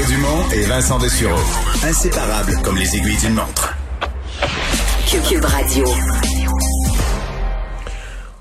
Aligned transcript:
Mario 0.00 0.16
Dumont 0.16 0.50
et 0.54 0.62
Vincent 0.62 0.98
Dessureau. 0.98 1.40
Inséparables 1.84 2.56
comme 2.62 2.76
les 2.76 2.96
aiguilles 2.96 3.18
d'une 3.18 3.34
montre. 3.34 3.76
Cube 5.28 5.44
Radio. 5.44 5.84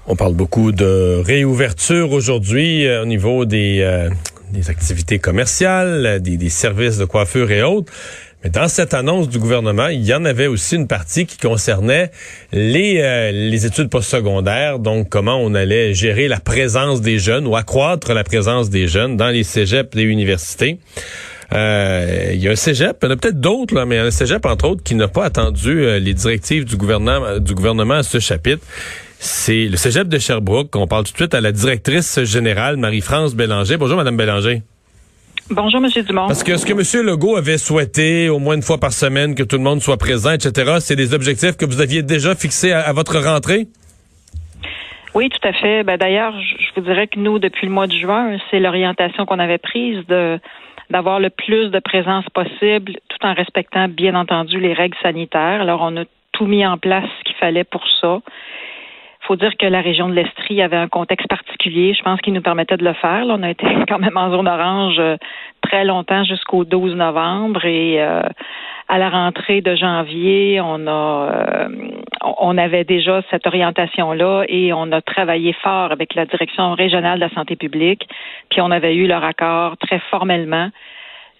On 0.07 0.15
parle 0.15 0.35
beaucoup 0.35 0.71
de 0.71 1.21
réouverture 1.25 2.11
aujourd'hui 2.11 2.85
euh, 2.85 3.03
au 3.03 3.05
niveau 3.05 3.45
des, 3.45 3.79
euh, 3.81 4.09
des 4.51 4.69
activités 4.69 5.19
commerciales, 5.19 6.21
des, 6.21 6.37
des 6.37 6.49
services 6.49 6.97
de 6.97 7.05
coiffure 7.05 7.51
et 7.51 7.63
autres. 7.63 7.91
Mais 8.43 8.49
dans 8.49 8.69
cette 8.69 8.93
annonce 8.93 9.27
du 9.27 9.37
gouvernement, 9.37 9.87
il 9.87 10.05
y 10.05 10.13
en 10.13 10.23
avait 10.23 10.47
aussi 10.47 10.75
une 10.75 10.87
partie 10.87 11.25
qui 11.25 11.37
concernait 11.37 12.11
les, 12.53 13.01
euh, 13.01 13.31
les 13.31 13.65
études 13.65 13.89
postsecondaires, 13.89 14.79
donc 14.79 15.09
comment 15.09 15.37
on 15.41 15.53
allait 15.55 15.93
gérer 15.93 16.29
la 16.29 16.39
présence 16.39 17.01
des 17.01 17.19
jeunes 17.19 17.45
ou 17.47 17.57
accroître 17.57 18.13
la 18.13 18.23
présence 18.23 18.69
des 18.69 18.87
jeunes 18.87 19.17
dans 19.17 19.27
les 19.27 19.43
cégeps 19.43 19.93
des 19.93 20.03
universités. 20.03 20.79
Euh, 21.53 22.31
il 22.33 22.39
y 22.39 22.47
a 22.47 22.51
un 22.51 22.55
cégep, 22.55 22.97
il 23.01 23.05
y 23.05 23.09
en 23.09 23.13
a 23.13 23.17
peut-être 23.17 23.39
d'autres, 23.39 23.73
là, 23.73 23.85
mais 23.85 23.95
il 23.95 23.97
y 23.97 24.01
a 24.01 24.05
un 24.05 24.11
cégep, 24.11 24.45
entre 24.45 24.69
autres, 24.69 24.83
qui 24.83 24.95
n'a 24.95 25.07
pas 25.07 25.25
attendu 25.25 25.83
euh, 25.83 25.99
les 25.99 26.13
directives 26.13 26.65
du 26.65 26.77
gouvernement, 26.77 27.39
du 27.39 27.55
gouvernement 27.55 27.95
à 27.95 28.03
ce 28.03 28.19
chapitre. 28.19 28.63
C'est 29.17 29.65
le 29.65 29.75
cégep 29.75 30.07
de 30.07 30.17
Sherbrooke. 30.17 30.75
On 30.75 30.87
parle 30.87 31.03
tout 31.03 31.11
de 31.11 31.17
suite 31.17 31.33
à 31.33 31.41
la 31.41 31.51
directrice 31.51 32.23
générale, 32.23 32.77
Marie-France 32.77 33.35
Bélanger. 33.35 33.77
Bonjour, 33.77 33.97
Madame 33.97 34.15
Bélanger. 34.15 34.61
Bonjour, 35.51 35.83
M. 35.83 35.89
Dumont. 36.05 36.27
Parce 36.27 36.43
que 36.43 36.57
ce 36.57 36.65
que 36.65 36.73
M. 36.73 37.05
Legault 37.05 37.35
avait 37.35 37.57
souhaité, 37.57 38.29
au 38.29 38.37
moins 38.37 38.55
une 38.55 38.61
fois 38.61 38.77
par 38.77 38.93
semaine, 38.93 39.33
que 39.33 39.41
tout 39.41 39.57
le 39.57 39.63
monde 39.63 39.81
soit 39.81 39.97
présent, 39.97 40.31
etc., 40.31 40.77
c'est 40.79 40.95
des 40.95 41.15
objectifs 41.15 41.57
que 41.57 41.65
vous 41.65 41.81
aviez 41.81 42.03
déjà 42.03 42.35
fixés 42.35 42.71
à, 42.71 42.93
votre 42.93 43.17
rentrée? 43.19 43.67
Oui, 45.15 45.29
tout 45.29 45.47
à 45.47 45.53
fait. 45.53 45.83
Ben, 45.83 45.97
D'ailleurs, 45.97 46.33
je 46.39 46.79
vous 46.79 46.85
dirais 46.85 47.07
que 47.07 47.19
nous, 47.19 47.39
depuis 47.39 47.65
le 47.65 47.73
mois 47.73 47.87
de 47.87 47.93
juin, 47.93 48.37
c'est 48.51 48.59
l'orientation 48.59 49.25
qu'on 49.25 49.39
avait 49.39 49.57
prise 49.57 50.05
de 50.07 50.39
d'avoir 50.89 51.19
le 51.19 51.29
plus 51.29 51.69
de 51.69 51.79
présence 51.79 52.25
possible, 52.33 52.93
tout 53.09 53.25
en 53.25 53.33
respectant, 53.33 53.87
bien 53.87 54.15
entendu, 54.15 54.59
les 54.59 54.73
règles 54.73 54.97
sanitaires. 55.01 55.61
Alors, 55.61 55.81
on 55.81 55.97
a 55.97 56.05
tout 56.31 56.45
mis 56.45 56.65
en 56.65 56.77
place 56.77 57.05
ce 57.19 57.23
qu'il 57.23 57.35
fallait 57.35 57.63
pour 57.63 57.87
ça 58.01 58.21
faut 59.29 59.35
dire 59.35 59.55
que 59.57 59.67
la 59.67 59.81
région 59.81 60.09
de 60.09 60.15
l'Estrie 60.15 60.59
avait 60.59 60.75
un 60.75 60.87
contexte 60.87 61.27
particulier. 61.27 61.93
Je 61.93 62.01
pense 62.01 62.19
qu'il 62.19 62.33
nous 62.33 62.41
permettait 62.41 62.77
de 62.77 62.83
le 62.83 62.93
faire. 62.93 63.25
on 63.27 63.43
a 63.43 63.51
été 63.51 63.65
quand 63.87 63.99
même 63.99 64.17
en 64.17 64.31
zone 64.31 64.47
orange 64.47 64.97
euh, 64.97 65.17
très 65.61 65.85
longtemps 65.85 66.23
jusqu'au 66.23 66.65
12 66.65 66.95
novembre 66.95 67.63
et 67.63 68.01
euh, 68.01 68.23
à 68.89 68.97
la 68.97 69.09
rentrée 69.09 69.61
de 69.61 69.75
janvier, 69.75 70.59
on 70.61 70.87
a 70.87 71.31
euh, 71.31 71.69
on 72.39 72.57
avait 72.57 72.83
déjà 72.83 73.21
cette 73.29 73.45
orientation 73.45 74.11
là 74.13 74.43
et 74.47 74.73
on 74.73 74.91
a 74.91 75.01
travaillé 75.01 75.53
fort 75.61 75.91
avec 75.91 76.15
la 76.15 76.25
direction 76.25 76.73
régionale 76.73 77.19
de 77.19 77.25
la 77.25 77.29
santé 77.29 77.55
publique, 77.55 78.07
puis 78.49 78.61
on 78.61 78.71
avait 78.71 78.95
eu 78.95 79.07
leur 79.07 79.23
accord 79.23 79.77
très 79.77 79.99
formellement 80.09 80.69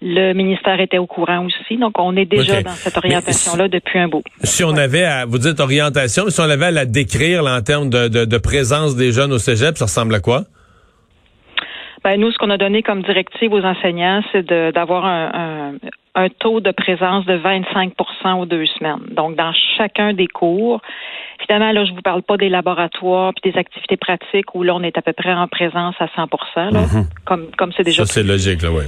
le 0.02 0.32
ministère 0.32 0.80
était 0.80 0.98
au 0.98 1.06
courant 1.06 1.46
aussi. 1.46 1.76
Donc, 1.76 1.98
on 1.98 2.16
est 2.16 2.24
déjà 2.24 2.62
dans 2.62 2.70
cette 2.70 2.96
orientation-là 2.96 3.68
depuis 3.68 3.98
un 3.98 4.08
bout. 4.08 4.22
Si 4.42 4.64
on 4.64 4.74
avait 4.74 5.04
à, 5.04 5.26
vous 5.26 5.38
dites 5.38 5.60
orientation, 5.60 6.30
si 6.30 6.40
on 6.40 6.44
avait 6.44 6.66
à 6.66 6.70
la 6.70 6.86
décrire 6.86 7.44
en 7.44 7.60
termes 7.60 7.90
de, 7.90 8.08
de, 8.08 8.38
présence 8.38 8.96
des 8.96 9.12
jeunes 9.12 9.32
au 9.32 9.38
cégep, 9.38 9.76
ça 9.76 9.84
ressemble 9.84 10.14
à 10.14 10.20
quoi? 10.20 10.44
Ben, 12.02 12.18
nous, 12.18 12.30
ce 12.32 12.38
qu'on 12.38 12.50
a 12.50 12.56
donné 12.56 12.82
comme 12.82 13.02
directive 13.02 13.52
aux 13.52 13.62
enseignants, 13.62 14.22
c'est 14.32 14.46
d'avoir 14.72 15.04
un, 15.04 15.74
un, 16.14 16.28
taux 16.30 16.60
de 16.60 16.70
présence 16.70 17.26
de 17.26 17.36
25% 17.36 18.40
aux 18.40 18.46
deux 18.46 18.66
semaines. 18.66 19.04
Donc, 19.10 19.36
dans 19.36 19.52
chacun 19.76 20.14
des 20.14 20.26
cours, 20.26 20.80
Évidemment, 21.40 21.72
là, 21.72 21.84
je 21.84 21.92
vous 21.92 22.02
parle 22.02 22.22
pas 22.22 22.36
des 22.36 22.48
laboratoires 22.48 23.32
puis 23.34 23.50
des 23.50 23.58
activités 23.58 23.96
pratiques 23.96 24.54
où 24.54 24.62
là, 24.62 24.74
on 24.74 24.82
est 24.82 24.96
à 24.96 25.02
peu 25.02 25.12
près 25.12 25.32
en 25.32 25.48
présence 25.48 25.94
à 25.98 26.06
100 26.14 26.28
là, 26.56 26.70
mm-hmm. 26.70 27.06
comme 27.24 27.46
comme 27.56 27.72
c'est 27.72 27.82
déjà. 27.82 28.04
Ça, 28.04 28.12
c'est 28.12 28.22
logique, 28.22 28.62
là, 28.62 28.70
oui. 28.70 28.84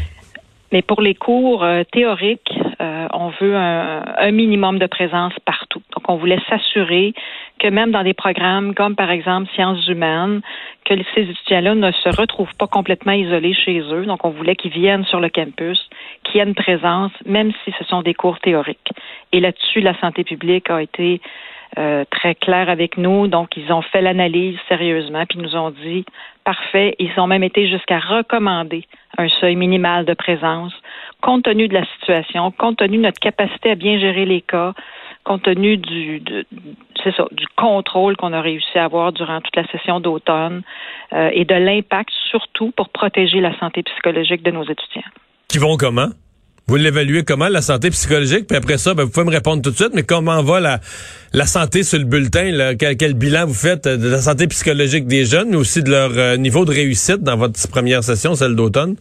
Mais 0.71 0.83
pour 0.83 1.03
les 1.03 1.15
cours 1.15 1.65
euh, 1.65 1.83
théoriques, 1.93 2.53
euh, 2.81 3.07
on 3.13 3.29
veut 3.41 3.55
un, 3.57 4.31
minimum 4.31 4.79
de 4.79 4.87
présence 4.87 5.35
partout. 5.45 5.83
Donc, 5.95 6.09
on 6.09 6.17
voulait 6.17 6.41
s'assurer 6.49 7.13
que 7.63 7.69
même 7.69 7.93
dans 7.93 8.03
des 8.03 8.13
programmes 8.13 8.75
comme, 8.75 8.97
par 8.97 9.11
exemple, 9.11 9.49
sciences 9.55 9.87
humaines, 9.87 10.41
que 10.85 10.95
ces 11.15 11.23
étudiants-là 11.23 11.77
ne 11.77 11.93
se 11.93 12.09
retrouvent 12.21 12.55
pas 12.59 12.67
complètement 12.67 13.13
isolés 13.13 13.55
chez 13.55 13.79
eux. 13.79 14.05
Donc, 14.05 14.25
on 14.25 14.31
voulait 14.31 14.57
qu'ils 14.57 14.73
viennent 14.73 15.05
sur 15.05 15.21
le 15.21 15.29
campus, 15.29 15.89
qu'il 16.25 16.37
y 16.37 16.41
ait 16.41 16.47
une 16.47 16.57
présence, 16.57 17.13
même 17.25 17.53
si 17.65 17.73
ce 17.79 17.85
sont 17.85 18.03
des 18.03 18.15
cours 18.15 18.41
théoriques. 18.41 18.93
Et 19.31 19.39
là-dessus, 19.39 19.81
la 19.81 19.99
santé 20.01 20.25
publique 20.25 20.71
a 20.71 20.83
été 20.83 21.21
euh, 21.79 22.05
très 22.11 22.35
clair 22.35 22.69
avec 22.69 22.99
nous. 22.99 23.29
Donc, 23.29 23.57
ils 23.57 23.73
ont 23.73 23.83
fait 23.83 24.03
l'analyse 24.03 24.59
sérieusement, 24.69 25.25
puis 25.29 25.39
nous 25.39 25.55
ont 25.55 25.71
dit 25.71 26.05
parfait. 26.45 26.97
Ils 26.99 27.13
ont 27.17 27.29
même 27.29 27.45
été 27.45 27.69
jusqu'à 27.69 28.01
recommander 28.01 28.85
un 29.19 29.29
seuil 29.29 29.55
minimal 29.55 30.05
de 30.05 30.15
présence, 30.15 30.73
compte 31.21 31.45
tenu 31.45 31.69
de 31.69 31.75
la 31.75 31.85
situation, 31.95 32.51
compte 32.51 32.79
tenu 32.79 32.97
de 32.97 33.03
notre 33.03 33.21
capacité 33.21 33.71
à 33.71 33.75
bien 33.77 33.99
gérer 34.01 34.25
les 34.25 34.41
cas, 34.41 34.75
compte 35.25 35.43
tenu 35.43 35.77
du, 35.77 36.21
du 36.21 37.47
contrôle 37.57 38.17
qu'on 38.17 38.33
a 38.33 38.41
réussi 38.41 38.79
à 38.79 38.85
avoir 38.85 39.13
durant 39.13 39.41
toute 39.41 39.57
la 39.57 39.67
session 39.69 40.01
d'automne 40.01 40.63
euh, 41.13 41.31
et 41.33 41.45
de 41.45 41.55
l'impact 41.55 42.11
surtout 42.31 42.73
pour 42.77 42.89
protéger 42.89 43.41
la 43.41 43.57
santé 43.59 43.83
psychologique 43.83 44.43
de 44.43 44.51
nos 44.51 44.65
étudiants. 44.65 45.11
Qui 45.49 45.59
vont 45.59 45.77
comment? 45.77 46.09
Vous 46.69 46.77
l'évaluez 46.77 47.25
comment, 47.25 47.49
la 47.49 47.61
santé 47.61 47.91
psychologique? 47.91 48.47
Puis 48.47 48.57
après 48.57 48.79
ça, 48.79 48.95
ben, 48.95 49.03
vous 49.03 49.11
pouvez 49.11 49.27
me 49.27 49.33
répondre 49.33 49.63
tout 49.63 49.71
de 49.71 49.77
suite, 49.77 49.93
mais 49.95 50.05
comment 50.05 50.43
va 50.43 50.61
la, 50.61 50.81
la 51.33 51.45
santé 51.45 51.83
sur 51.83 51.99
le 51.99 52.05
bulletin? 52.05 52.75
Quel, 52.77 53.15
bilan 53.15 53.47
vous 53.47 53.55
faites 53.55 53.89
de 53.89 54.09
la 54.09 54.21
santé 54.21 54.47
psychologique 54.47 55.07
des 55.07 55.25
jeunes, 55.25 55.51
mais 55.51 55.57
aussi 55.57 55.83
de 55.83 55.91
leur 55.91 56.13
euh, 56.17 56.37
niveau 56.37 56.65
de 56.65 56.71
réussite 56.71 57.23
dans 57.23 57.37
votre 57.37 57.61
première 57.69 58.05
session, 58.05 58.35
celle 58.37 58.55
d'automne? 58.55 58.97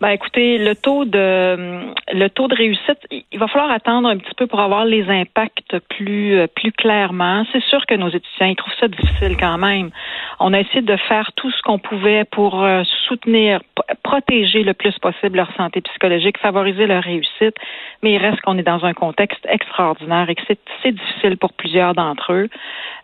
Ben 0.00 0.08
écoutez, 0.08 0.56
le 0.56 0.74
taux 0.74 1.04
de 1.04 1.92
le 2.10 2.28
taux 2.28 2.48
de 2.48 2.54
réussite, 2.54 2.98
il 3.10 3.38
va 3.38 3.48
falloir 3.48 3.70
attendre 3.70 4.08
un 4.08 4.16
petit 4.16 4.34
peu 4.34 4.46
pour 4.46 4.60
avoir 4.60 4.86
les 4.86 5.06
impacts 5.10 5.78
plus 5.90 6.38
euh, 6.38 6.46
plus 6.46 6.72
clairement. 6.72 7.44
C'est 7.52 7.62
sûr 7.64 7.84
que 7.84 7.94
nos 7.94 8.08
étudiants 8.08 8.46
ils 8.46 8.56
trouvent 8.56 8.72
ça 8.80 8.88
difficile 8.88 9.36
quand 9.38 9.58
même. 9.58 9.90
On 10.38 10.54
a 10.54 10.60
essayé 10.60 10.80
de 10.80 10.96
faire 10.96 11.32
tout 11.36 11.50
ce 11.50 11.60
qu'on 11.60 11.78
pouvait 11.78 12.24
pour 12.24 12.64
euh, 12.64 12.82
soutenir, 13.08 13.60
protéger 14.02 14.62
le 14.62 14.72
plus 14.72 14.98
possible 15.00 15.36
leur 15.36 15.54
santé 15.54 15.82
psychologique, 15.82 16.38
favoriser 16.38 16.86
leur 16.86 17.02
réussite, 17.02 17.56
mais 18.02 18.14
il 18.14 18.18
reste 18.18 18.40
qu'on 18.40 18.56
est 18.56 18.62
dans 18.62 18.82
un 18.86 18.94
contexte 18.94 19.46
extraordinaire 19.50 20.30
et 20.30 20.34
que 20.34 20.42
c'est 20.82 20.92
difficile 20.92 21.36
pour 21.36 21.52
plusieurs 21.52 21.92
d'entre 21.94 22.32
eux. 22.32 22.48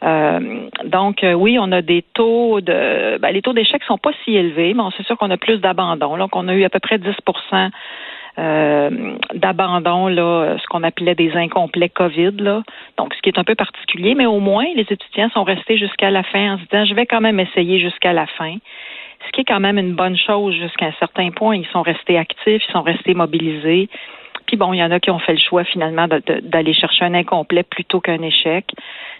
Euh, 0.02 0.68
donc 0.84 1.22
oui, 1.22 1.58
on 1.60 1.72
a 1.72 1.82
des 1.82 2.02
taux 2.14 2.62
de 2.62 3.18
ben, 3.18 3.32
les 3.32 3.42
taux 3.42 3.52
d'échec 3.52 3.82
sont 3.84 3.98
pas 3.98 4.12
si 4.24 4.34
élevés, 4.34 4.72
mais 4.72 4.84
c'est 4.96 5.04
sûr 5.04 5.18
qu'on 5.18 5.30
a 5.30 5.36
plus 5.36 5.58
d'abandon. 5.58 6.16
Donc 6.16 6.34
on 6.34 6.48
a 6.48 6.54
eu 6.54 6.64
à 6.64 6.70
peu 6.70 6.80
près 6.86 6.98
10 6.98 7.14
euh, 8.38 9.16
d'abandon, 9.34 10.08
ce 10.08 10.66
qu'on 10.68 10.82
appelait 10.82 11.14
des 11.14 11.32
incomplets 11.34 11.88
COVID. 11.88 12.62
Donc, 12.98 13.14
ce 13.14 13.22
qui 13.22 13.30
est 13.30 13.38
un 13.38 13.44
peu 13.44 13.54
particulier, 13.54 14.14
mais 14.14 14.26
au 14.26 14.40
moins, 14.40 14.66
les 14.74 14.86
étudiants 14.88 15.30
sont 15.30 15.44
restés 15.44 15.78
jusqu'à 15.78 16.10
la 16.10 16.22
fin 16.22 16.54
en 16.54 16.58
se 16.58 16.64
disant, 16.64 16.84
je 16.84 16.94
vais 16.94 17.06
quand 17.06 17.20
même 17.20 17.40
essayer 17.40 17.80
jusqu'à 17.80 18.12
la 18.12 18.26
fin. 18.26 18.56
Ce 19.26 19.32
qui 19.32 19.40
est 19.40 19.44
quand 19.44 19.60
même 19.60 19.78
une 19.78 19.94
bonne 19.94 20.16
chose 20.16 20.54
jusqu'à 20.54 20.86
un 20.86 20.94
certain 20.98 21.30
point. 21.30 21.56
Ils 21.56 21.66
sont 21.72 21.82
restés 21.82 22.18
actifs, 22.18 22.62
ils 22.68 22.72
sont 22.72 22.82
restés 22.82 23.14
mobilisés. 23.14 23.88
Puis 24.46 24.56
bon, 24.56 24.72
il 24.72 24.78
y 24.78 24.84
en 24.84 24.90
a 24.90 25.00
qui 25.00 25.10
ont 25.10 25.18
fait 25.18 25.32
le 25.32 25.40
choix 25.40 25.64
finalement 25.64 26.06
d'aller 26.06 26.72
chercher 26.72 27.04
un 27.04 27.14
incomplet 27.14 27.64
plutôt 27.64 28.00
qu'un 28.00 28.22
échec, 28.22 28.66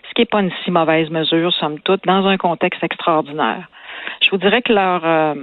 ce 0.09 0.15
qui 0.15 0.23
n'est 0.23 0.27
pas 0.27 0.41
une 0.41 0.53
si 0.63 0.71
mauvaise 0.71 1.11
mesure, 1.11 1.53
somme 1.55 1.81
toute, 1.81 2.05
dans 2.05 2.27
un 2.27 2.37
contexte 2.37 2.85
extraordinaire. 2.85 3.67
Je 4.23 4.31
vous 4.31 4.37
dirais 4.37 4.63
que 4.63 4.73
leur 4.73 5.05
euh, 5.05 5.35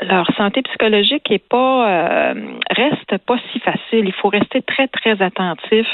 leur 0.00 0.26
santé 0.36 0.62
psychologique 0.62 1.30
est 1.30 1.46
pas 1.46 1.90
euh, 1.90 2.34
reste 2.70 3.18
pas 3.26 3.36
si 3.52 3.58
facile. 3.60 4.06
Il 4.06 4.12
faut 4.12 4.28
rester 4.28 4.62
très 4.62 4.88
très 4.88 5.20
attentif 5.22 5.86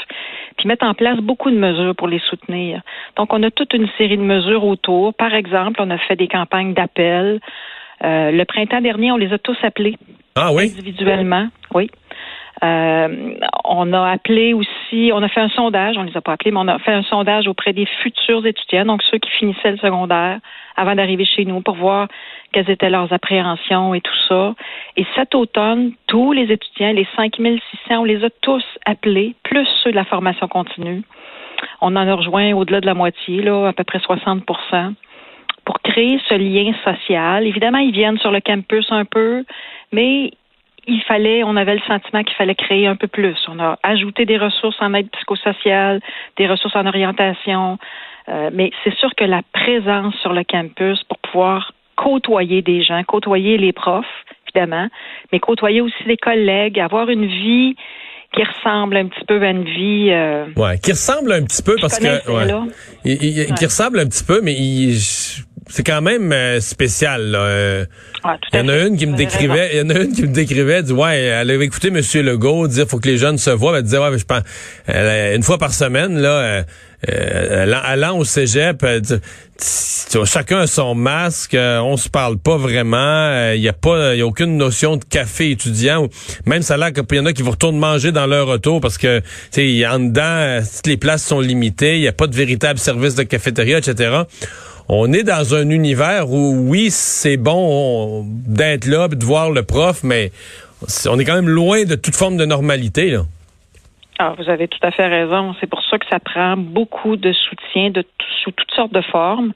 puis 0.57 0.67
mettre 0.67 0.85
en 0.85 0.93
place 0.93 1.17
beaucoup 1.19 1.49
de 1.49 1.57
mesures 1.57 1.95
pour 1.95 2.07
les 2.07 2.19
soutenir. 2.19 2.81
Donc 3.15 3.33
on 3.33 3.41
a 3.43 3.51
toute 3.51 3.73
une 3.73 3.87
série 3.97 4.17
de 4.17 4.23
mesures 4.23 4.63
autour. 4.63 5.13
Par 5.13 5.33
exemple, 5.33 5.79
on 5.81 5.89
a 5.89 5.97
fait 5.97 6.15
des 6.15 6.27
campagnes 6.27 6.73
d'appel. 6.73 7.39
Euh, 8.03 8.31
le 8.31 8.45
printemps 8.45 8.81
dernier, 8.81 9.11
on 9.11 9.17
les 9.17 9.33
a 9.33 9.37
tous 9.37 9.57
appelés. 9.63 9.97
Ah 10.35 10.51
oui? 10.53 10.65
Individuellement, 10.65 11.47
oui. 11.73 11.89
Euh, 12.63 13.35
on 13.65 13.93
a 13.93 14.11
appelé 14.11 14.53
aussi, 14.53 14.69
on 14.93 15.21
a 15.23 15.27
fait 15.29 15.41
un 15.41 15.49
sondage, 15.49 15.97
on 15.97 16.03
les 16.03 16.15
a 16.15 16.21
pas 16.21 16.33
appelés, 16.33 16.51
mais 16.51 16.59
on 16.59 16.67
a 16.67 16.79
fait 16.79 16.93
un 16.93 17.03
sondage 17.03 17.47
auprès 17.47 17.73
des 17.73 17.85
futurs 17.85 18.45
étudiants, 18.45 18.85
donc 18.85 19.03
ceux 19.03 19.17
qui 19.17 19.29
finissaient 19.31 19.71
le 19.71 19.77
secondaire 19.77 20.39
avant 20.75 20.95
d'arriver 20.95 21.25
chez 21.25 21.45
nous 21.45 21.61
pour 21.61 21.75
voir 21.75 22.07
quelles 22.51 22.69
étaient 22.69 22.89
leurs 22.89 23.11
appréhensions 23.11 23.93
et 23.93 24.01
tout 24.01 24.17
ça. 24.27 24.53
Et 24.97 25.05
cet 25.15 25.35
automne, 25.35 25.91
tous 26.07 26.31
les 26.31 26.51
étudiants, 26.51 26.93
les 26.93 27.07
5600, 27.15 28.01
on 28.01 28.03
les 28.03 28.23
a 28.23 28.29
tous 28.41 28.63
appelés, 28.85 29.35
plus 29.43 29.67
ceux 29.83 29.91
de 29.91 29.95
la 29.95 30.05
formation 30.05 30.47
continue. 30.47 31.01
On 31.81 31.95
en 31.95 32.07
a 32.07 32.13
rejoint 32.13 32.53
au-delà 32.53 32.81
de 32.81 32.85
la 32.85 32.93
moitié, 32.93 33.41
là, 33.41 33.67
à 33.67 33.73
peu 33.73 33.83
près 33.83 33.99
60% 33.99 34.93
pour 35.65 35.79
créer 35.81 36.19
ce 36.29 36.35
lien 36.35 36.73
social. 36.83 37.47
Évidemment, 37.47 37.79
ils 37.79 37.91
viennent 37.91 38.19
sur 38.19 38.31
le 38.31 38.39
campus 38.39 38.85
un 38.91 39.03
peu, 39.03 39.43
mais 39.91 40.31
il 40.87 41.01
fallait, 41.03 41.43
on 41.43 41.55
avait 41.55 41.75
le 41.75 41.81
sentiment 41.81 42.23
qu'il 42.23 42.35
fallait 42.35 42.55
créer 42.55 42.87
un 42.87 42.95
peu 42.95 43.07
plus. 43.07 43.37
On 43.47 43.59
a 43.59 43.77
ajouté 43.83 44.25
des 44.25 44.37
ressources 44.37 44.77
en 44.79 44.93
aide 44.93 45.09
psychosociale, 45.11 46.01
des 46.37 46.47
ressources 46.47 46.75
en 46.75 46.85
orientation, 46.85 47.77
euh, 48.29 48.49
mais 48.53 48.71
c'est 48.83 48.93
sûr 48.95 49.09
que 49.15 49.23
la 49.23 49.41
présence 49.53 50.15
sur 50.15 50.33
le 50.33 50.43
campus 50.43 51.03
pour 51.03 51.17
pouvoir 51.19 51.73
côtoyer 51.95 52.61
des 52.61 52.83
gens, 52.83 53.03
côtoyer 53.03 53.57
les 53.57 53.71
profs, 53.71 54.05
évidemment, 54.47 54.87
mais 55.31 55.39
côtoyer 55.39 55.81
aussi 55.81 56.03
des 56.05 56.17
collègues, 56.17 56.79
avoir 56.79 57.09
une 57.09 57.25
vie 57.25 57.75
qui 58.33 58.43
ressemble 58.43 58.97
un 58.97 59.07
petit 59.07 59.25
peu 59.25 59.41
à 59.41 59.49
une 59.49 59.63
vie. 59.63 60.09
Euh, 60.11 60.45
ouais, 60.57 60.77
qui 60.79 60.91
ressemble 60.91 61.31
un 61.31 61.43
petit 61.43 61.63
peu 61.63 61.75
parce 61.79 61.99
que. 61.99 62.31
Ouais, 62.31 63.53
Qui 63.57 63.65
ressemble 63.65 63.99
un 63.99 64.07
petit 64.07 64.23
peu, 64.23 64.41
mais 64.41 64.53
il 64.53 64.97
c'est 65.67 65.83
quand 65.83 66.01
même 66.01 66.31
euh, 66.31 66.59
spécial. 66.61 67.31
Là. 67.31 67.39
Euh, 67.39 67.85
il 68.53 68.59
y 68.59 68.61
en 68.61 68.67
a 68.67 68.77
une 68.77 68.97
qui 68.97 69.07
me 69.07 69.15
décrivait, 69.15 69.71
il 69.73 69.79
y 69.79 69.81
en 69.81 69.89
a 69.89 69.99
une 69.99 70.13
qui 70.13 70.23
me 70.23 70.33
décrivait, 70.33 70.83
dit 70.83 70.93
ouais, 70.93 71.17
elle 71.19 71.49
avait 71.49 71.65
écouté 71.65 71.91
Monsieur 71.91 72.21
Legault 72.21 72.67
dire 72.67 72.87
faut 72.87 72.99
que 72.99 73.07
les 73.07 73.17
jeunes 73.17 73.37
se 73.37 73.49
voient, 73.49 73.77
elle 73.77 73.83
disait 73.83 73.97
ouais, 73.97 74.17
je 74.17 74.25
pense 74.25 74.43
une 74.87 75.43
fois 75.43 75.57
par 75.57 75.73
semaine 75.73 76.19
là, 76.19 76.65
euh, 77.09 77.73
allant 77.83 78.17
au 78.17 78.23
cégep, 78.23 78.83
chacun 80.25 80.59
a 80.61 80.67
son 80.67 80.95
masque, 80.95 81.55
on 81.59 81.97
se 81.97 82.09
parle 82.09 82.37
pas 82.37 82.57
vraiment, 82.57 83.51
il 83.51 83.61
y 83.61 83.69
a 83.69 83.73
pas, 83.73 84.15
il 84.15 84.19
y 84.19 84.21
a 84.21 84.25
aucune 84.25 84.57
notion 84.57 84.97
de 84.97 85.03
café 85.03 85.51
étudiant. 85.51 86.07
Même 86.47 86.63
ça 86.63 86.77
là 86.77 86.91
qu'il 86.91 87.03
y 87.11 87.19
en 87.19 87.25
a 87.27 87.33
qui 87.33 87.43
vont 87.43 87.51
retourner 87.51 87.77
manger 87.77 88.11
dans 88.11 88.25
leur 88.25 88.47
auto 88.49 88.79
parce 88.79 88.97
que 88.97 89.19
tu 89.51 89.81
sais, 89.81 89.87
en 89.87 89.99
dedans, 89.99 90.63
toutes 90.75 90.87
les 90.87 90.97
places 90.97 91.23
sont 91.23 91.41
limitées, 91.41 91.97
il 91.97 92.01
y 92.01 92.07
a 92.07 92.13
pas 92.13 92.27
de 92.27 92.35
véritable 92.35 92.79
service 92.79 93.13
de 93.13 93.23
cafétéria, 93.23 93.77
etc 93.77 94.23
on 94.89 95.11
est 95.13 95.23
dans 95.23 95.55
un 95.55 95.69
univers 95.69 96.29
où, 96.29 96.69
oui, 96.69 96.89
c'est 96.91 97.37
bon 97.37 98.23
d'être 98.27 98.85
là, 98.85 99.07
de 99.07 99.23
voir 99.23 99.51
le 99.51 99.63
prof, 99.63 100.03
mais 100.03 100.31
on 101.09 101.19
est 101.19 101.25
quand 101.25 101.35
même 101.35 101.49
loin 101.49 101.83
de 101.85 101.95
toute 101.95 102.15
forme 102.15 102.37
de 102.37 102.45
normalité. 102.45 103.11
Là. 103.11 103.21
Ah, 104.19 104.33
vous 104.37 104.49
avez 104.49 104.67
tout 104.67 104.79
à 104.81 104.91
fait 104.91 105.07
raison. 105.07 105.55
C'est 105.59 105.67
pour 105.67 105.83
ça 105.89 105.97
que 105.97 106.05
ça 106.09 106.19
prend 106.19 106.55
beaucoup 106.55 107.17
de 107.17 107.33
soutien 107.33 107.91
sous 108.43 108.51
toutes 108.51 108.71
sortes 108.71 108.93
de 108.93 109.01
formes 109.01 109.53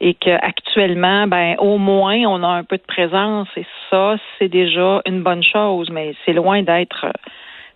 et 0.00 0.14
qu'actuellement, 0.14 1.26
ben 1.26 1.54
au 1.58 1.78
moins 1.78 2.18
on 2.26 2.42
a 2.42 2.48
un 2.48 2.64
peu 2.64 2.76
de 2.76 2.82
présence 2.82 3.48
et 3.56 3.64
ça 3.90 4.16
c'est 4.38 4.48
déjà 4.48 5.00
une 5.06 5.22
bonne 5.22 5.42
chose, 5.44 5.88
mais 5.90 6.14
c'est 6.24 6.32
loin 6.32 6.62
d'être 6.62 7.06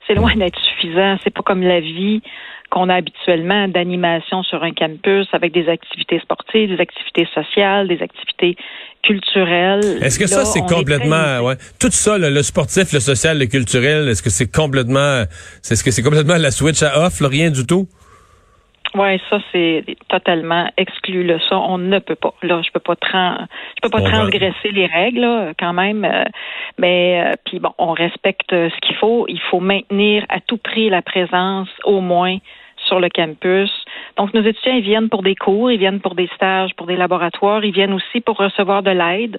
c'est 0.08 0.14
loin 0.14 0.34
d'être 0.34 0.58
suffisant. 0.58 1.16
C'est 1.22 1.32
pas 1.32 1.42
comme 1.42 1.62
la 1.62 1.80
vie 1.80 2.22
qu'on 2.70 2.88
a 2.88 2.96
habituellement 2.96 3.68
d'animation 3.68 4.42
sur 4.42 4.62
un 4.62 4.72
campus 4.72 5.26
avec 5.32 5.52
des 5.52 5.68
activités 5.68 6.18
sportives, 6.20 6.68
des 6.68 6.80
activités 6.80 7.26
sociales, 7.34 7.88
des 7.88 8.02
activités 8.02 8.56
culturelles. 9.02 9.98
Est-ce 10.02 10.18
que 10.18 10.26
ça, 10.26 10.44
c'est 10.44 10.66
complètement, 10.66 11.40
ouais, 11.40 11.56
tout 11.78 11.90
ça, 11.90 12.18
le, 12.18 12.42
sportif, 12.42 12.92
le 12.92 13.00
social, 13.00 13.38
le 13.38 13.46
culturel, 13.46 14.08
est-ce 14.08 14.22
que 14.22 14.30
c'est 14.30 14.52
complètement, 14.52 15.24
est-ce 15.70 15.82
que 15.82 15.90
c'est 15.90 16.02
complètement 16.02 16.36
la 16.36 16.50
switch 16.50 16.82
à 16.82 17.06
off, 17.06 17.20
rien 17.20 17.50
du 17.50 17.64
tout? 17.64 17.88
Oui, 18.98 19.20
ça 19.30 19.38
c'est 19.52 19.84
totalement 20.08 20.68
exclu. 20.76 21.22
Là. 21.22 21.38
Ça, 21.48 21.56
on 21.56 21.78
ne 21.78 22.00
peut 22.00 22.16
pas. 22.16 22.34
Là, 22.42 22.60
je 22.62 22.70
peux 22.72 22.80
pas 22.80 22.96
je 23.00 23.80
peux 23.80 23.90
pas 23.90 24.00
transgresser 24.00 24.72
les 24.72 24.86
règles 24.86 25.54
quand 25.56 25.72
même. 25.72 26.04
Euh, 26.04 26.24
mais 26.78 27.22
euh, 27.24 27.34
puis 27.46 27.60
bon, 27.60 27.72
on 27.78 27.92
respecte 27.92 28.52
euh, 28.52 28.68
ce 28.70 28.80
qu'il 28.80 28.96
faut. 28.96 29.26
Il 29.28 29.40
faut 29.40 29.60
maintenir 29.60 30.24
à 30.28 30.40
tout 30.40 30.56
prix 30.56 30.90
la 30.90 31.02
présence 31.02 31.68
au 31.84 32.00
moins 32.00 32.38
sur 32.86 32.98
le 32.98 33.08
campus. 33.08 33.70
Donc, 34.16 34.34
nos 34.34 34.42
étudiants, 34.42 34.74
ils 34.74 34.82
viennent 34.82 35.08
pour 35.08 35.22
des 35.22 35.36
cours, 35.36 35.70
ils 35.70 35.78
viennent 35.78 36.00
pour 36.00 36.16
des 36.16 36.28
stages, 36.34 36.74
pour 36.74 36.86
des 36.86 36.96
laboratoires, 36.96 37.64
ils 37.64 37.72
viennent 37.72 37.92
aussi 37.92 38.20
pour 38.20 38.36
recevoir 38.36 38.82
de 38.82 38.90
l'aide. 38.90 39.38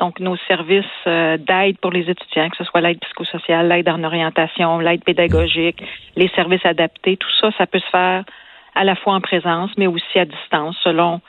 Donc, 0.00 0.20
nos 0.20 0.36
services 0.48 0.84
d'aide 1.06 1.78
pour 1.80 1.92
les 1.92 2.08
étudiants, 2.08 2.48
que 2.48 2.56
ce 2.56 2.64
soit 2.64 2.80
l'aide 2.80 2.98
psychosociale, 3.00 3.68
l'aide 3.68 3.88
en 3.88 4.02
orientation, 4.04 4.78
l'aide 4.78 5.04
pédagogique, 5.04 5.82
les 6.16 6.28
services 6.28 6.64
adaptés, 6.64 7.18
tout 7.18 7.30
ça, 7.40 7.50
ça 7.58 7.66
peut 7.66 7.80
se 7.80 7.90
faire 7.90 8.24
à 8.74 8.84
la 8.84 8.94
fois 8.96 9.14
en 9.14 9.20
présence, 9.20 9.70
mais 9.76 9.86
aussi 9.86 10.18
à 10.18 10.24
distance, 10.24 10.76
selon 10.82 11.20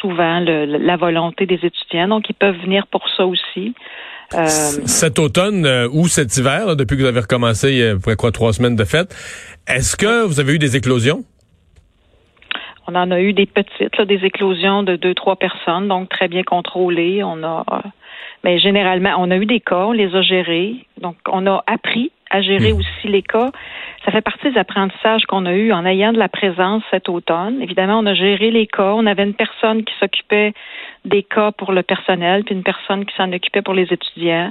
souvent 0.00 0.40
la 0.40 0.96
volonté 0.96 1.46
des 1.46 1.60
étudiants. 1.62 2.08
Donc, 2.08 2.28
ils 2.28 2.34
peuvent 2.34 2.58
venir 2.58 2.86
pour 2.88 3.08
ça 3.16 3.26
aussi. 3.26 3.74
Euh, 4.34 4.46
cet 4.46 5.18
automne 5.18 5.66
euh, 5.66 5.88
ou 5.92 6.08
cet 6.08 6.36
hiver, 6.36 6.74
depuis 6.74 6.96
que 6.96 7.02
vous 7.02 7.08
avez 7.08 7.20
recommencé 7.20 7.72
il 7.72 7.78
y 7.78 7.84
a 7.84 8.16
quoi, 8.16 8.32
trois 8.32 8.52
semaines 8.52 8.76
de 8.76 8.84
fête, 8.84 9.14
est-ce 9.68 9.96
que 9.96 10.24
vous 10.24 10.40
avez 10.40 10.54
eu 10.54 10.58
des 10.58 10.76
éclosions? 10.76 11.24
On 12.88 12.94
en 12.94 13.10
a 13.10 13.20
eu 13.20 13.32
des 13.32 13.46
petites, 13.46 14.00
des 14.00 14.24
éclosions 14.24 14.82
de 14.82 14.96
deux, 14.96 15.14
trois 15.14 15.36
personnes, 15.36 15.86
donc 15.86 16.08
très 16.08 16.28
bien 16.28 16.42
contrôlées. 16.42 17.22
On 17.22 17.42
a, 17.44 17.64
mais 18.42 18.58
généralement, 18.58 19.14
on 19.18 19.30
a 19.30 19.36
eu 19.36 19.46
des 19.46 19.60
cas, 19.60 19.86
on 19.86 19.92
les 19.92 20.14
a 20.14 20.22
gérés. 20.22 20.86
Donc, 21.00 21.16
on 21.28 21.46
a 21.46 21.62
appris 21.66 22.10
à 22.32 22.40
gérer 22.40 22.72
hmm. 22.72 22.78
aussi 22.78 23.08
les 23.08 23.22
cas. 23.22 23.50
Ça 24.04 24.10
fait 24.10 24.22
partie 24.22 24.50
des 24.50 24.58
apprentissages 24.58 25.26
qu'on 25.26 25.46
a 25.46 25.52
eu 25.52 25.72
en 25.72 25.86
ayant 25.86 26.12
de 26.12 26.18
la 26.18 26.28
présence 26.28 26.82
cet 26.90 27.08
automne. 27.08 27.62
Évidemment, 27.62 28.00
on 28.00 28.06
a 28.06 28.14
géré 28.14 28.50
les 28.50 28.66
cas. 28.66 28.94
On 28.94 29.06
avait 29.06 29.22
une 29.22 29.34
personne 29.34 29.84
qui 29.84 29.94
s'occupait 30.00 30.54
des 31.04 31.22
cas 31.22 31.52
pour 31.52 31.72
le 31.72 31.82
personnel, 31.82 32.42
puis 32.42 32.54
une 32.54 32.64
personne 32.64 33.04
qui 33.04 33.14
s'en 33.14 33.32
occupait 33.32 33.62
pour 33.62 33.74
les 33.74 33.92
étudiants. 33.92 34.50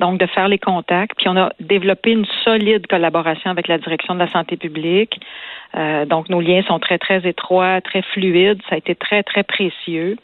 Donc, 0.00 0.18
de 0.18 0.26
faire 0.26 0.48
les 0.48 0.58
contacts. 0.58 1.18
Puis, 1.18 1.28
on 1.28 1.36
a 1.36 1.50
développé 1.60 2.12
une 2.12 2.26
solide 2.44 2.86
collaboration 2.86 3.50
avec 3.50 3.68
la 3.68 3.78
direction 3.78 4.14
de 4.14 4.20
la 4.20 4.30
santé 4.30 4.56
publique. 4.56 5.20
Euh, 5.74 6.06
donc, 6.06 6.30
nos 6.30 6.40
liens 6.40 6.62
sont 6.62 6.78
très, 6.78 6.98
très 6.98 7.28
étroits, 7.28 7.80
très 7.82 8.02
fluides. 8.02 8.62
Ça 8.68 8.76
a 8.76 8.78
été 8.78 8.94
très, 8.94 9.22
très 9.24 9.42
précieux. 9.42 10.16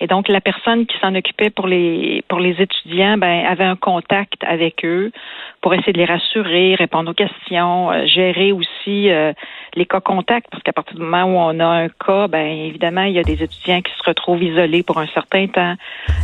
Et 0.00 0.06
donc, 0.06 0.28
la 0.28 0.40
personne 0.40 0.86
qui 0.86 0.96
s'en 0.98 1.14
occupait 1.14 1.50
pour 1.50 1.66
les 1.66 2.22
pour 2.28 2.40
les 2.40 2.60
étudiants, 2.60 3.18
ben, 3.18 3.44
avait 3.46 3.64
un 3.64 3.76
contact 3.76 4.42
avec 4.44 4.84
eux 4.84 5.12
pour 5.60 5.74
essayer 5.74 5.92
de 5.92 5.98
les 5.98 6.04
rassurer, 6.04 6.74
répondre 6.74 7.10
aux 7.10 7.14
questions, 7.14 7.92
euh, 7.92 8.04
gérer 8.06 8.50
aussi 8.52 9.10
euh, 9.10 9.32
les 9.74 9.86
cas 9.86 10.00
contacts, 10.00 10.48
parce 10.50 10.62
qu'à 10.62 10.72
partir 10.72 10.96
du 10.96 11.02
moment 11.02 11.24
où 11.24 11.36
on 11.36 11.60
a 11.60 11.66
un 11.66 11.88
cas, 11.88 12.26
ben 12.26 12.46
évidemment, 12.46 13.04
il 13.04 13.12
y 13.12 13.18
a 13.18 13.22
des 13.22 13.42
étudiants 13.42 13.80
qui 13.80 13.92
se 13.92 14.02
retrouvent 14.04 14.42
isolés 14.42 14.82
pour 14.82 14.98
un 14.98 15.06
certain 15.06 15.46
temps. 15.46 15.74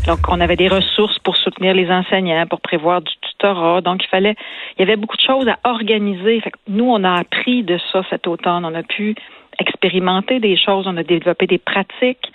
Donc, 0.07 0.19
on 0.29 0.41
avait 0.41 0.57
des 0.57 0.69
ressources 0.69 1.19
pour 1.21 1.37
soutenir 1.37 1.75
les 1.75 1.91
enseignants, 1.91 2.47
pour 2.47 2.61
prévoir 2.61 3.01
du 3.01 3.13
tutorat. 3.21 3.81
Donc, 3.81 4.03
il 4.05 4.09
fallait, 4.09 4.35
il 4.77 4.81
y 4.81 4.83
avait 4.83 4.97
beaucoup 4.97 5.17
de 5.17 5.23
choses 5.23 5.49
à 5.49 5.59
organiser. 5.65 6.41
Fait 6.41 6.53
nous, 6.67 6.91
on 6.91 7.05
a 7.05 7.21
appris 7.21 7.63
de 7.63 7.79
ça 7.93 8.03
cet 8.11 8.27
automne. 8.27 8.65
On 8.65 8.75
a 8.75 8.83
pu 8.83 9.15
expérimenter 9.59 10.41
des 10.41 10.57
choses, 10.57 10.87
on 10.87 10.97
a 10.97 11.03
développé 11.03 11.47
des 11.47 11.59
pratiques. 11.59 12.33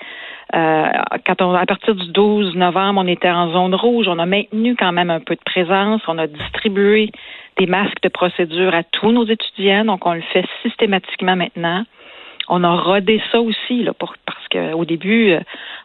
Euh, 0.56 0.90
quand 1.26 1.42
on, 1.42 1.54
à 1.54 1.66
partir 1.66 1.96
du 1.96 2.12
12 2.12 2.56
novembre, 2.56 3.02
on 3.04 3.08
était 3.08 3.30
en 3.30 3.52
zone 3.52 3.76
rouge, 3.76 4.08
on 4.08 4.20
a 4.20 4.26
maintenu 4.26 4.76
quand 4.76 4.92
même 4.92 5.10
un 5.10 5.20
peu 5.20 5.36
de 5.36 5.44
présence, 5.46 6.02
on 6.08 6.18
a 6.18 6.28
distribué 6.28 7.12
des 7.58 7.66
masques 7.66 8.02
de 8.02 8.10
procédure 8.10 8.74
à 8.74 8.84
tous 8.84 9.12
nos 9.12 9.26
étudiants, 9.26 9.86
donc 9.86 10.06
on 10.06 10.14
le 10.14 10.22
fait 10.22 10.46
systématiquement 10.62 11.36
maintenant. 11.36 11.84
On 12.50 12.64
a 12.64 12.76
rodé 12.76 13.22
ça 13.32 13.40
aussi, 13.40 13.84
là, 13.84 13.94
pour, 13.94 14.16
parce 14.26 14.48
qu'au 14.50 14.86
début, 14.86 15.32
euh, 15.32 15.40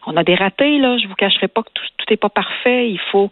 on 0.05 0.17
a 0.17 0.23
des 0.23 0.35
ratés, 0.35 0.77
là. 0.77 0.97
Je 0.97 1.07
vous 1.07 1.15
cacherai 1.15 1.47
pas 1.47 1.63
que 1.63 1.69
tout 1.73 1.83
n'est 2.09 2.17
pas 2.17 2.29
parfait. 2.29 2.89
Il 2.89 2.99
faut, 2.99 3.29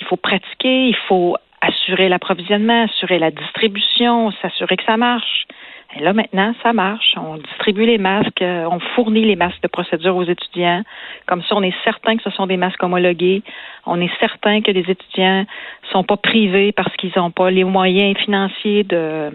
il 0.00 0.06
faut 0.06 0.16
pratiquer, 0.16 0.88
il 0.88 0.96
faut 1.06 1.36
assurer 1.62 2.08
l'approvisionnement, 2.08 2.84
assurer 2.84 3.18
la 3.18 3.30
distribution, 3.30 4.32
s'assurer 4.42 4.76
que 4.76 4.84
ça 4.84 4.96
marche. 4.96 5.46
Et 5.94 6.00
là, 6.00 6.12
maintenant, 6.12 6.54
ça 6.62 6.72
marche. 6.72 7.14
On 7.16 7.36
distribue 7.36 7.84
les 7.86 7.98
masques, 7.98 8.42
euh, 8.42 8.66
on 8.70 8.80
fournit 8.94 9.24
les 9.24 9.36
masques 9.36 9.62
de 9.62 9.68
procédure 9.68 10.16
aux 10.16 10.24
étudiants. 10.24 10.82
Comme 11.26 11.42
ça, 11.42 11.54
on 11.54 11.62
est 11.62 11.74
certain 11.84 12.16
que 12.16 12.22
ce 12.22 12.30
sont 12.30 12.46
des 12.46 12.56
masques 12.56 12.82
homologués. 12.82 13.42
On 13.86 14.00
est 14.00 14.10
certain 14.18 14.62
que 14.62 14.70
les 14.70 14.90
étudiants 14.90 15.44
sont 15.92 16.02
pas 16.02 16.16
privés 16.16 16.72
parce 16.72 16.94
qu'ils 16.96 17.12
n'ont 17.16 17.30
pas 17.30 17.50
les 17.50 17.64
moyens 17.64 18.16
financiers 18.18 18.84
de, 18.84 19.30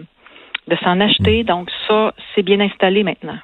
de 0.66 0.76
s'en 0.82 1.00
acheter. 1.00 1.44
Donc, 1.44 1.70
ça, 1.86 2.12
c'est 2.34 2.42
bien 2.42 2.60
installé 2.60 3.04
maintenant. 3.04 3.38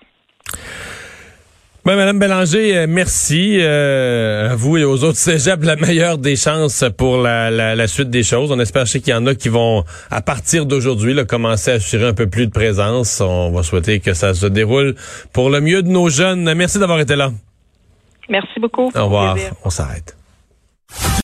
Ben, 1.85 1.97
Madame 1.97 2.19
Bélanger, 2.19 2.79
euh, 2.79 2.87
merci 2.89 3.59
euh, 3.61 4.53
à 4.53 4.55
vous 4.55 4.79
et 4.79 4.85
aux 4.85 5.05
autres 5.05 5.19
cégeps 5.19 5.67
la 5.67 5.77
meilleure 5.77 6.17
des 6.17 6.35
chances 6.35 6.83
pour 6.97 7.19
la, 7.19 7.51
la, 7.51 7.87
suite 7.87 8.09
des 8.09 8.23
choses. 8.23 8.51
On 8.51 8.59
espère 8.59 8.85
qu'il 8.85 9.07
y 9.09 9.13
en 9.13 9.27
a 9.27 9.35
qui 9.35 9.51
vont, 9.51 9.85
à 10.11 10.23
partir 10.23 10.65
d'aujourd'hui, 10.65 11.15
commencer 11.27 11.73
à 11.73 11.75
assurer 11.75 12.07
un 12.07 12.15
peu 12.15 12.27
plus 12.27 12.47
de 12.47 12.53
présence. 12.53 13.21
On 13.21 13.51
va 13.51 13.63
souhaiter 13.63 14.01
que 14.01 14.15
ça 14.15 14.33
se 14.33 14.47
déroule 14.47 14.95
pour 15.35 15.51
le 15.51 15.61
mieux 15.61 15.83
de 15.83 15.89
nos 15.89 16.09
jeunes. 16.09 16.55
Merci 16.55 16.79
d'avoir 16.79 17.01
été 17.01 17.17
là. 17.17 17.33
Merci 18.31 18.61
beaucoup. 18.61 18.91
Au 18.95 19.05
revoir. 19.05 19.37
On 19.63 19.69
s'arrête. 19.69 20.17